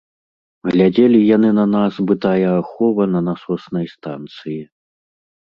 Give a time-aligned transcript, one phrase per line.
[0.69, 4.59] Глядзелі яны на нас бы тая ахова на насоснай станцыі.